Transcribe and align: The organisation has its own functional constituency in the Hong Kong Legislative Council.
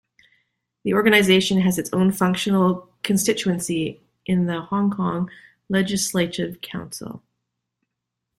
The 0.83 0.95
organisation 0.95 1.61
has 1.61 1.77
its 1.77 1.91
own 1.93 2.11
functional 2.11 2.89
constituency 3.03 4.01
in 4.25 4.47
the 4.47 4.61
Hong 4.61 4.89
Kong 4.89 5.29
Legislative 5.69 6.59
Council. 6.61 7.21